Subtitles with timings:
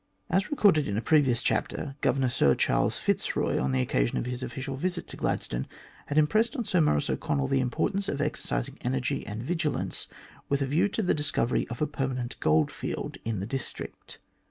[0.31, 4.41] As recorded in a previous chapter, Governor Sir Charles Fitzroy, on the occasion of his
[4.41, 5.67] official visit to Gladstone,
[6.07, 10.07] had impressed on Sir Maurice O'Connell the importance of exercising energy and vigilance
[10.49, 14.17] with a view to the discovery of a permanent goldfield in the district.